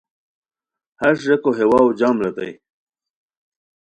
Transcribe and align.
ہݰ 0.99 1.17
ریکو 1.27 1.51
ہے 1.57 1.65
واؤ 1.71 1.89
جام 1.99 2.15
ریتائے 2.23 2.53